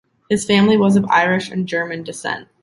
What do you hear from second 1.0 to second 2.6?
Irish and German descent.